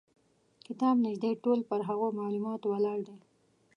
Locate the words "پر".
1.69-1.79